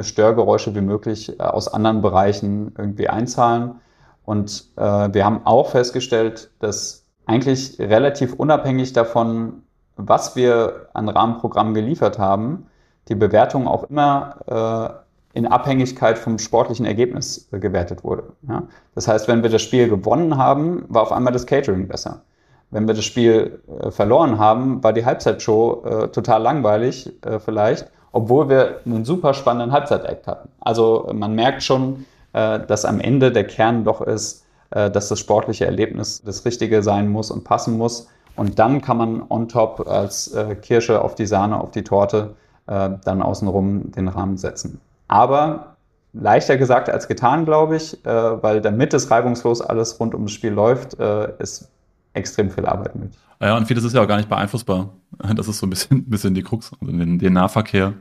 [0.00, 3.80] Störgeräusche wie möglich äh, aus anderen Bereichen irgendwie einzahlen.
[4.24, 9.62] Und äh, wir haben auch festgestellt, dass eigentlich relativ unabhängig davon,
[9.96, 12.66] was wir an Rahmenprogrammen geliefert haben,
[13.08, 15.02] die Bewertung auch immer
[15.34, 18.32] äh, in Abhängigkeit vom sportlichen Ergebnis äh, gewertet wurde.
[18.48, 18.64] Ja?
[18.94, 22.22] Das heißt, wenn wir das Spiel gewonnen haben, war auf einmal das Catering besser.
[22.70, 27.90] Wenn wir das Spiel äh, verloren haben, war die Halbzeitshow äh, total langweilig äh, vielleicht,
[28.16, 30.48] obwohl wir einen super spannenden Halbzeitakt hatten.
[30.60, 35.20] Also man merkt schon, äh, dass am Ende der Kern doch ist, äh, dass das
[35.20, 38.08] sportliche Erlebnis das Richtige sein muss und passen muss.
[38.34, 42.34] Und dann kann man on top als äh, Kirsche auf die Sahne, auf die Torte
[42.68, 44.80] dann außenrum den Rahmen setzen.
[45.06, 45.76] Aber
[46.12, 50.94] leichter gesagt als getan, glaube ich, weil damit es reibungslos alles rund ums Spiel läuft,
[50.94, 51.70] ist
[52.16, 53.12] extrem viel Arbeit mit.
[53.40, 54.94] Ja, und vieles ist ja auch gar nicht beeinflussbar.
[55.34, 56.72] Das ist so ein bisschen, bisschen die Krux.
[56.80, 57.94] Also den, den Nahverkehr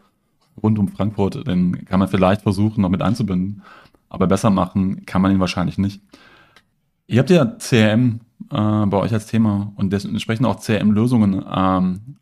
[0.62, 3.62] rund um Frankfurt, den kann man vielleicht versuchen, noch mit einzubinden.
[4.10, 6.02] Aber besser machen kann man ihn wahrscheinlich nicht.
[7.08, 12.16] Ihr habt ja CRM äh, bei euch als Thema und entsprechend auch CRM-Lösungen ähm,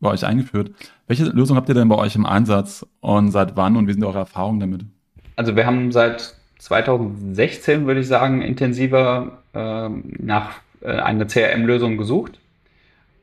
[0.00, 0.70] bei euch eingeführt.
[1.06, 4.04] Welche Lösung habt ihr denn bei euch im Einsatz und seit wann und wie sind
[4.04, 4.84] eure Erfahrungen damit?
[5.36, 12.38] Also wir haben seit 2016, würde ich sagen, intensiver äh, nach äh, einer CRM-Lösung gesucht.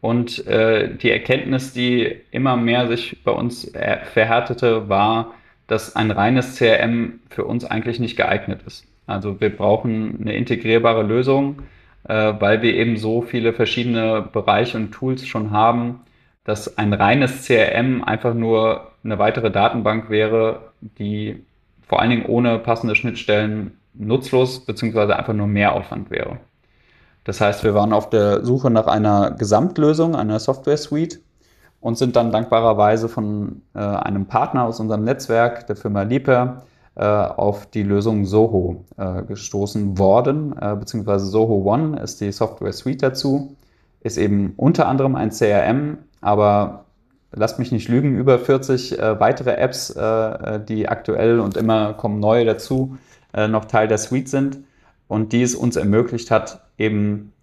[0.01, 3.71] Und äh, die Erkenntnis, die immer mehr sich bei uns
[4.13, 5.35] verhärtete, war,
[5.67, 8.85] dass ein reines CRM für uns eigentlich nicht geeignet ist.
[9.05, 11.61] Also wir brauchen eine integrierbare Lösung,
[12.07, 16.01] äh, weil wir eben so viele verschiedene Bereiche und Tools schon haben,
[16.43, 21.43] dass ein reines CRM einfach nur eine weitere Datenbank wäre, die
[21.87, 25.13] vor allen Dingen ohne passende Schnittstellen nutzlos bzw.
[25.13, 26.39] einfach nur Mehraufwand wäre.
[27.23, 31.21] Das heißt, wir waren auf der Suche nach einer Gesamtlösung, einer Software-Suite
[31.79, 36.63] und sind dann dankbarerweise von äh, einem Partner aus unserem Netzwerk, der Firma Lieper,
[36.95, 43.03] äh, auf die Lösung Soho äh, gestoßen worden, äh, beziehungsweise Soho One ist die Software-Suite
[43.03, 43.55] dazu,
[44.01, 46.85] ist eben unter anderem ein CRM, aber
[47.31, 52.19] lasst mich nicht lügen, über 40 äh, weitere Apps, äh, die aktuell und immer kommen
[52.19, 52.97] neue dazu,
[53.33, 54.57] noch Teil der Suite sind
[55.11, 57.33] und die es uns ermöglicht hat, eben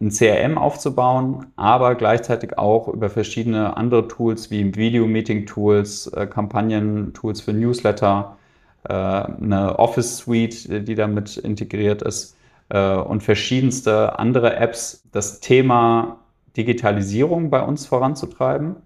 [0.00, 7.52] ein CRM aufzubauen, aber gleichzeitig auch über verschiedene andere Tools wie Video-Meeting-Tools, äh, Kampagnen-Tools für
[7.54, 8.36] Newsletter,
[8.84, 12.36] äh, eine Office-Suite, die damit integriert ist
[12.68, 16.20] äh, und verschiedenste andere Apps, das Thema
[16.56, 18.76] Digitalisierung bei uns voranzutreiben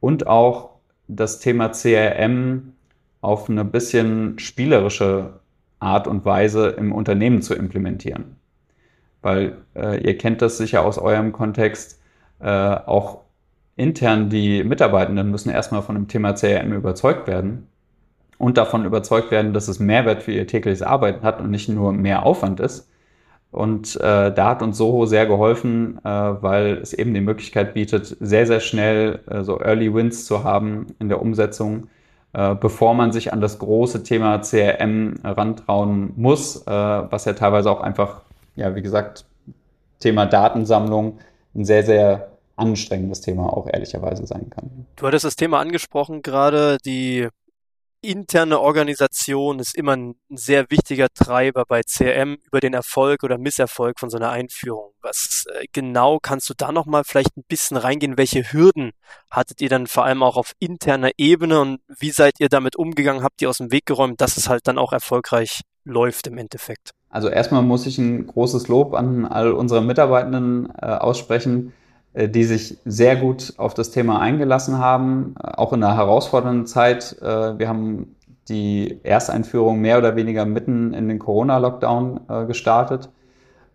[0.00, 0.68] und auch
[1.06, 2.74] das Thema CRM
[3.22, 5.40] auf eine bisschen spielerische
[5.80, 8.36] Art und Weise im Unternehmen zu implementieren.
[9.22, 12.00] Weil äh, ihr kennt das sicher aus eurem Kontext,
[12.40, 13.22] äh, auch
[13.76, 17.68] intern die Mitarbeitenden müssen erstmal von dem Thema CRM überzeugt werden
[18.36, 21.92] und davon überzeugt werden, dass es Mehrwert für ihr tägliches Arbeiten hat und nicht nur
[21.92, 22.88] mehr Aufwand ist.
[23.50, 28.16] Und äh, da hat uns Soho sehr geholfen, äh, weil es eben die Möglichkeit bietet,
[28.20, 31.88] sehr, sehr schnell äh, so Early Wins zu haben in der Umsetzung
[32.32, 37.80] bevor man sich an das große Thema CRM rantrauen muss, äh, was ja teilweise auch
[37.80, 38.22] einfach,
[38.54, 39.24] ja, wie gesagt,
[39.98, 41.18] Thema Datensammlung
[41.54, 44.86] ein sehr, sehr anstrengendes Thema auch ehrlicherweise sein kann.
[44.96, 47.28] Du hattest das Thema angesprochen, gerade die
[48.00, 53.98] interne Organisation ist immer ein sehr wichtiger Treiber bei CRM über den Erfolg oder Misserfolg
[53.98, 54.92] von so einer Einführung.
[55.00, 58.18] Was äh, genau kannst du da nochmal vielleicht ein bisschen reingehen?
[58.18, 58.92] Welche Hürden
[59.30, 63.22] hattet ihr dann vor allem auch auf interner Ebene und wie seid ihr damit umgegangen?
[63.22, 66.90] Habt ihr aus dem Weg geräumt, dass es halt dann auch erfolgreich läuft im Endeffekt?
[67.10, 71.72] Also erstmal muss ich ein großes Lob an all unsere Mitarbeitenden äh, aussprechen
[72.26, 77.16] die sich sehr gut auf das Thema eingelassen haben, äh, auch in einer herausfordernden Zeit.
[77.22, 78.16] Äh, wir haben
[78.48, 83.10] die Ersteinführung mehr oder weniger mitten in den Corona-Lockdown gestartet.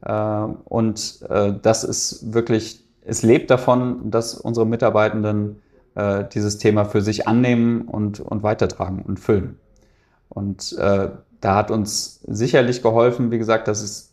[0.02, 1.26] Und
[1.62, 5.62] das ist wirklich, es lebt davon, dass unsere Mitarbeitenden
[6.34, 9.60] dieses Thema für sich annehmen und, und weitertragen und füllen.
[10.28, 14.13] Und da hat uns sicherlich geholfen, wie gesagt, dass es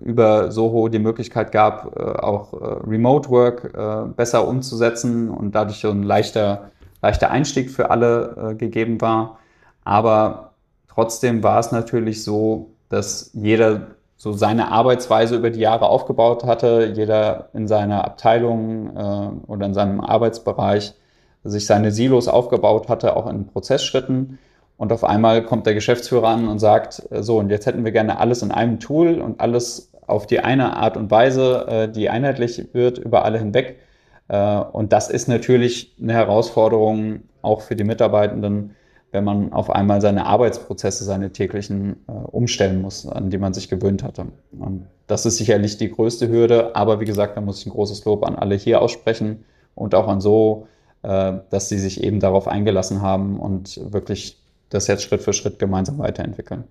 [0.00, 6.02] über Soho die Möglichkeit gab, äh, auch äh, Remote Work besser umzusetzen und dadurch ein
[6.02, 6.70] leichter,
[7.00, 9.38] leichter Einstieg für alle gegeben war.
[9.84, 10.52] Aber
[10.88, 13.88] trotzdem war es natürlich so, dass jeder
[14.22, 19.74] so seine Arbeitsweise über die Jahre aufgebaut hatte, jeder in seiner Abteilung äh, oder in
[19.74, 20.94] seinem Arbeitsbereich
[21.42, 24.38] sich seine Silos aufgebaut hatte, auch in Prozessschritten.
[24.82, 27.92] Und auf einmal kommt der Geschäftsführer an und sagt, äh, so, und jetzt hätten wir
[27.92, 32.10] gerne alles in einem Tool und alles auf die eine Art und Weise, äh, die
[32.10, 33.78] einheitlich wird über alle hinweg.
[34.26, 38.74] Äh, und das ist natürlich eine Herausforderung auch für die Mitarbeitenden,
[39.12, 44.02] wenn man auf einmal seine Arbeitsprozesse, seine täglichen umstellen muss, an die man sich gewöhnt
[44.02, 44.26] hatte.
[44.58, 48.04] Und das ist sicherlich die größte Hürde, aber wie gesagt, da muss ich ein großes
[48.04, 49.44] Lob an alle hier aussprechen
[49.76, 50.66] und auch an so,
[51.02, 54.41] dass sie sich eben darauf eingelassen haben und wirklich
[54.74, 56.64] das jetzt Schritt für Schritt gemeinsam weiterentwickeln.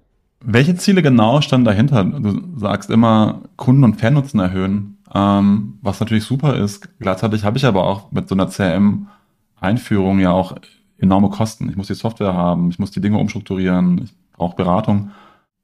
[0.43, 2.03] Welche Ziele genau standen dahinter?
[2.03, 6.89] Du sagst immer Kunden- und Fernnutzen erhöhen, ähm, was natürlich super ist.
[6.99, 10.55] Gleichzeitig habe ich aber auch mit so einer CRM-Einführung ja auch
[10.97, 11.69] enorme Kosten.
[11.69, 15.11] Ich muss die Software haben, ich muss die Dinge umstrukturieren, ich brauche Beratung.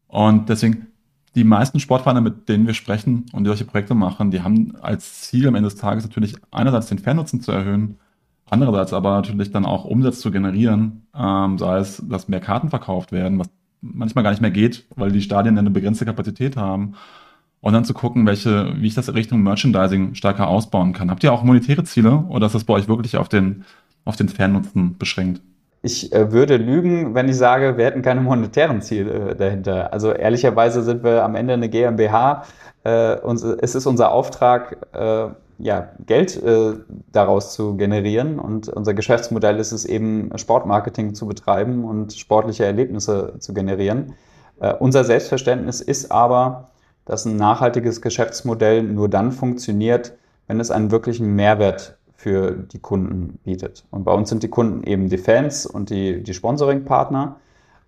[0.07, 0.87] Und deswegen,
[1.33, 5.21] die meisten Sportvereine, mit denen wir sprechen und die solche Projekte machen, die haben als
[5.21, 7.97] Ziel am Ende des Tages natürlich einerseits den Fernnutzen zu erhöhen,
[8.49, 13.11] Andererseits aber natürlich dann auch Umsatz zu generieren, ähm, sei es, dass mehr Karten verkauft
[13.11, 13.49] werden, was
[13.81, 16.95] manchmal gar nicht mehr geht, weil die Stadien eine begrenzte Kapazität haben.
[17.59, 21.09] Und dann zu gucken, welche, wie ich das Richtung Merchandising stärker ausbauen kann.
[21.09, 23.65] Habt ihr auch monetäre Ziele oder ist das bei euch wirklich auf den,
[24.05, 25.41] auf den Fernnutzen beschränkt?
[25.81, 29.91] Ich äh, würde lügen, wenn ich sage, wir hätten keine monetären Ziele äh, dahinter.
[29.91, 32.43] Also ehrlicherweise sind wir am Ende eine GmbH.
[32.83, 35.27] Äh, uns, es ist unser Auftrag, äh,
[35.59, 36.73] ja, Geld äh,
[37.11, 38.39] daraus zu generieren.
[38.39, 44.13] Und unser Geschäftsmodell ist es eben, Sportmarketing zu betreiben und sportliche Erlebnisse zu generieren.
[44.59, 46.69] Äh, unser Selbstverständnis ist aber,
[47.05, 50.13] dass ein nachhaltiges Geschäftsmodell nur dann funktioniert,
[50.47, 53.85] wenn es einen wirklichen Mehrwert für die Kunden bietet.
[53.91, 57.37] Und bei uns sind die Kunden eben die Fans und die, die Sponsoring-Partner.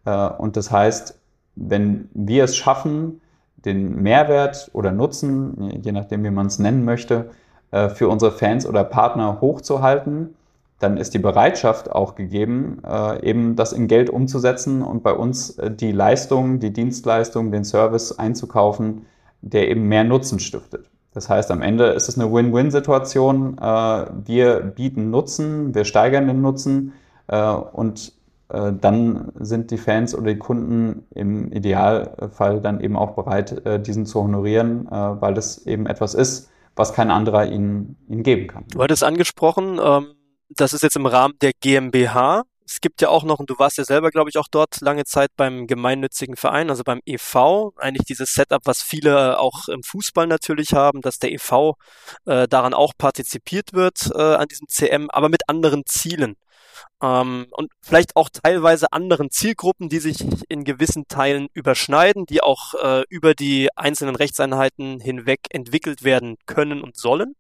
[0.06, 1.20] Äh, und das heißt,
[1.56, 3.22] wenn wir es schaffen,
[3.66, 7.32] den Mehrwert oder Nutzen, je nachdem, wie man es nennen möchte,
[7.72, 10.36] äh, für unsere Fans oder Partner hochzuhalten,
[10.80, 15.60] dann ist die Bereitschaft auch gegeben, äh, eben das in Geld umzusetzen und bei uns
[15.60, 19.06] äh, die Leistung, die Dienstleistung, den Service einzukaufen,
[19.42, 20.90] der eben mehr Nutzen stiftet.
[21.14, 23.56] Das heißt, am Ende ist es eine Win-Win-Situation.
[24.26, 26.94] Wir bieten Nutzen, wir steigern den Nutzen
[27.28, 28.14] und
[28.48, 34.22] dann sind die Fans oder die Kunden im Idealfall dann eben auch bereit, diesen zu
[34.22, 38.66] honorieren, weil es eben etwas ist, was kein anderer ihnen, ihnen geben kann.
[38.72, 40.16] Du hattest angesprochen, ähm,
[40.50, 42.44] das ist jetzt im Rahmen der GmbH.
[42.66, 45.04] Es gibt ja auch noch, und du warst ja selber, glaube ich, auch dort lange
[45.04, 47.72] Zeit beim gemeinnützigen Verein, also beim EV.
[47.78, 51.74] Eigentlich dieses Setup, was viele auch im Fußball natürlich haben, dass der EV
[52.26, 56.36] äh, daran auch partizipiert wird äh, an diesem CM, aber mit anderen Zielen.
[57.02, 62.74] Ähm, und vielleicht auch teilweise anderen Zielgruppen, die sich in gewissen Teilen überschneiden, die auch
[62.76, 67.36] äh, über die einzelnen Rechtseinheiten hinweg entwickelt werden können und sollen.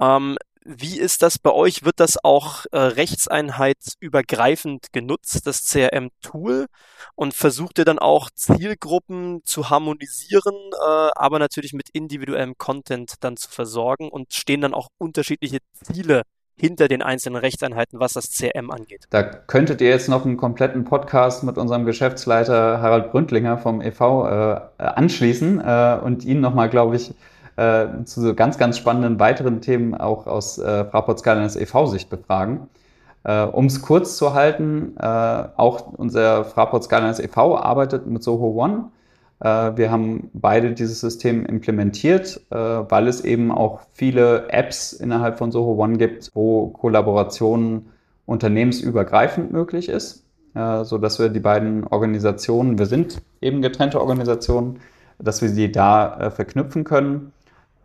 [0.00, 1.84] Ähm, wie ist das bei euch?
[1.84, 6.66] Wird das auch äh, rechtseinheitsübergreifend genutzt, das CRM-Tool?
[7.16, 13.36] Und versucht ihr dann auch Zielgruppen zu harmonisieren, äh, aber natürlich mit individuellem Content dann
[13.36, 16.22] zu versorgen und stehen dann auch unterschiedliche Ziele
[16.56, 19.06] hinter den einzelnen Rechtseinheiten, was das CRM angeht.
[19.10, 24.00] Da könntet ihr jetzt noch einen kompletten Podcast mit unserem Geschäftsleiter Harald Bründlinger vom EV
[24.00, 27.14] äh, anschließen äh, und ihn nochmal, glaube ich,
[27.56, 32.68] äh, zu so ganz, ganz spannenden weiteren Themen auch aus äh, Fraport Skyliners EV-Sicht befragen.
[33.24, 37.56] Äh, um es kurz zu halten, äh, auch unser Fraport Skyliners e.V.
[37.56, 38.90] arbeitet mit Soho One
[39.44, 45.50] wir haben beide dieses System implementiert, äh, weil es eben auch viele Apps innerhalb von
[45.50, 47.86] Soho One gibt, wo Kollaboration
[48.26, 50.24] unternehmensübergreifend möglich ist,
[50.54, 54.78] äh, so dass wir die beiden Organisationen, wir sind eben getrennte Organisationen,
[55.18, 57.31] dass wir sie da verknüpfen können.
[57.31, 57.31] äh,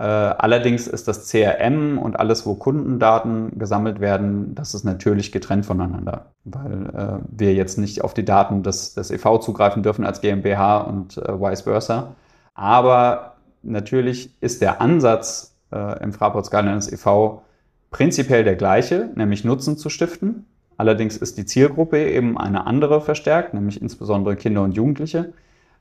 [0.03, 6.33] allerdings ist das CRM und alles, wo Kundendaten gesammelt werden, das ist natürlich getrennt voneinander,
[6.43, 10.77] weil äh, wir jetzt nicht auf die Daten des, des EV zugreifen dürfen als GmbH
[10.79, 12.15] und äh, vice versa.
[12.53, 17.41] Aber natürlich ist der Ansatz äh, im Fraport Skyliners e.V.
[17.89, 20.45] prinzipiell der gleiche, nämlich Nutzen zu stiften.
[20.77, 25.33] Allerdings ist die Zielgruppe eben eine andere verstärkt, nämlich insbesondere Kinder und Jugendliche,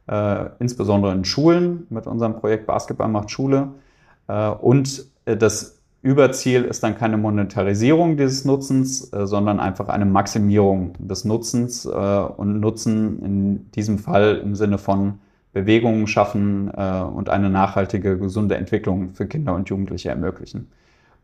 [0.08, 3.85] äh, insbesondere in Schulen mit unserem Projekt Basketball macht Schule äh,
[4.32, 10.92] und äh, das Überziel ist dann keine Monetarisierung dieses Nutzens, äh, sondern einfach eine Maximierung
[10.98, 15.18] des Nutzens und Nutzen in diesem Fall im Sinne von
[15.52, 20.70] Bewegungen schaffen und eine nachhaltige, gesunde Entwicklung für Kinder und Jugendliche ermöglichen.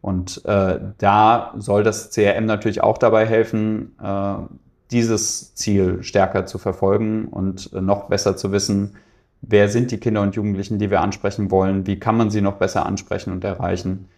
[0.01, 3.95] Und da soll das CRM natürlich auch dabei helfen,
[4.91, 8.95] dieses Ziel stärker zu verfolgen und noch besser zu wissen,
[9.43, 12.55] wer sind die Kinder und Jugendlichen, die wir ansprechen wollen, wie kann man sie noch
[12.55, 14.09] besser ansprechen und erreichen.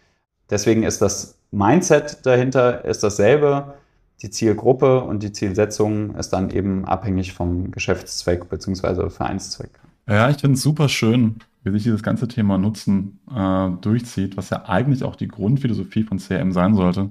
[0.49, 3.75] Deswegen ist das Mindset dahinter ist dasselbe.
[4.21, 9.09] die Zielgruppe und die Zielsetzung ist dann eben abhängig vom Geschäftszweck bzw.
[9.09, 9.71] Vereinszweck.
[10.07, 14.51] Ja, ich finde es super schön, wie sich dieses ganze Thema Nutzen äh, durchzieht, was
[14.51, 17.09] ja eigentlich auch die Grundphilosophie von CRM sein sollte.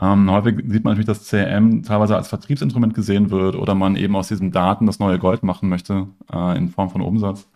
[0.00, 4.16] Ähm, häufig sieht man natürlich, dass CRM teilweise als Vertriebsinstrument gesehen wird oder man eben
[4.16, 7.46] aus diesen Daten das neue Gold machen möchte äh, in Form von Umsatz.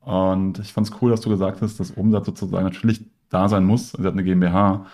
[0.00, 3.64] Und ich fand es cool, dass du gesagt hast, dass Umsatz sozusagen natürlich da sein
[3.64, 3.92] muss.
[3.92, 4.86] Sie hat eine GmbH,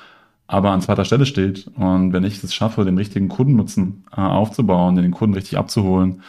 [0.47, 1.69] aber an zweiter Stelle steht.
[1.77, 6.23] Und wenn ich es schaffe, den richtigen Kundennutzen äh, aufzubauen, den Kunden richtig abzuholen,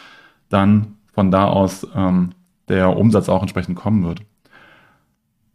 [0.48, 2.30] dann von da aus ähm,
[2.68, 4.22] der Umsatz auch entsprechend kommen wird.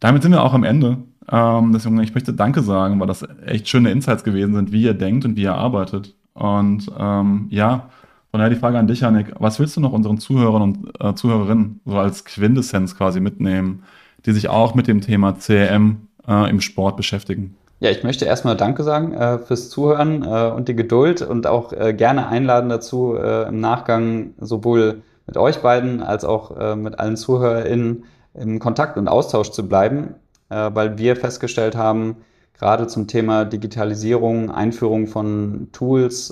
[0.02, 0.96] Damit sind wir auch am Ende.
[1.30, 4.94] Ähm, deswegen, ich möchte Danke sagen, weil das echt schöne Insights gewesen sind, wie ihr
[4.94, 6.16] denkt und wie ihr arbeitet.
[6.34, 7.88] Und ähm, ja,
[8.32, 9.32] von daher die Frage an dich, Janik.
[9.38, 13.84] Was willst du noch unseren Zuhörern und äh, Zuhörerinnen so als Quintessenz quasi mitnehmen,
[14.26, 17.54] die sich auch mit dem Thema CRM äh, im Sport beschäftigen?
[17.78, 21.72] Ja, ich möchte erstmal Danke sagen äh, fürs Zuhören äh, und die Geduld und auch
[21.72, 27.16] äh, gerne einladen dazu, äh, im Nachgang sowohl mit euch beiden als auch mit allen
[27.16, 28.02] ZuhörerInnen
[28.34, 30.14] im Kontakt und Austausch zu bleiben,
[30.48, 32.16] äh, weil wir festgestellt haben,
[32.58, 36.30] gerade zum Thema Digitalisierung, Einführung von Tools,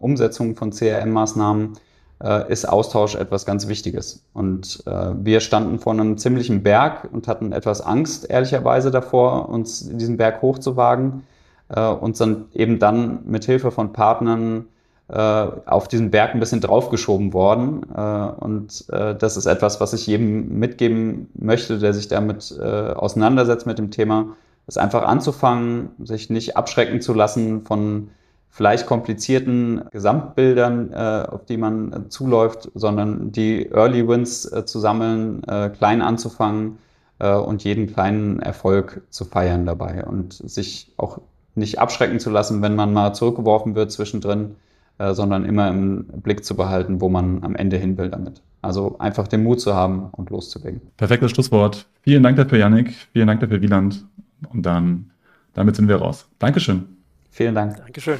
[0.00, 1.74] Umsetzung von CRM-Maßnahmen,
[2.22, 4.24] äh, ist Austausch etwas ganz Wichtiges.
[4.32, 9.88] Und äh, wir standen vor einem ziemlichen Berg und hatten etwas Angst, ehrlicherweise davor, uns
[9.88, 11.24] diesen Berg hochzuwagen
[11.68, 14.71] äh, und sind eben dann mit Hilfe von Partnern äh,
[15.16, 17.82] auf diesen Berg ein bisschen draufgeschoben worden.
[17.94, 22.62] Äh, und äh, das ist etwas, was ich jedem mitgeben möchte, der sich damit äh,
[22.62, 24.36] auseinandersetzt mit dem Thema,
[24.66, 28.08] ist einfach anzufangen, sich nicht abschrecken zu lassen von
[28.48, 34.78] vielleicht komplizierten Gesamtbildern, äh, auf die man äh, zuläuft, sondern die Early Wins äh, zu
[34.78, 36.78] sammeln, äh, klein anzufangen
[37.18, 41.18] äh, und jeden kleinen Erfolg zu feiern dabei und sich auch
[41.54, 44.56] nicht abschrecken zu lassen, wenn man mal zurückgeworfen wird zwischendrin,
[44.98, 48.42] äh, sondern immer im Blick zu behalten, wo man am Ende hin will damit.
[48.60, 50.80] Also einfach den Mut zu haben und loszulegen.
[50.96, 51.86] Perfektes Schlusswort.
[52.02, 52.94] Vielen Dank dafür, Yannick.
[53.12, 54.04] Vielen Dank dafür, Wieland.
[54.52, 55.10] Und dann,
[55.54, 56.28] damit sind wir raus.
[56.38, 56.84] Dankeschön.
[57.30, 57.78] Vielen Dank.
[57.78, 58.18] Dankeschön.